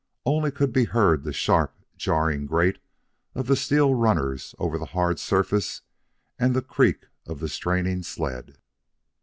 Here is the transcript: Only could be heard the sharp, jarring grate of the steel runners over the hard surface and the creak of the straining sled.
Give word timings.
Only 0.25 0.49
could 0.49 0.73
be 0.73 0.85
heard 0.85 1.21
the 1.23 1.31
sharp, 1.31 1.75
jarring 1.95 2.47
grate 2.47 2.79
of 3.35 3.45
the 3.45 3.55
steel 3.55 3.93
runners 3.93 4.55
over 4.57 4.79
the 4.79 4.85
hard 4.97 5.19
surface 5.19 5.83
and 6.39 6.55
the 6.55 6.63
creak 6.63 7.05
of 7.27 7.39
the 7.39 7.47
straining 7.47 8.01
sled. 8.01 8.57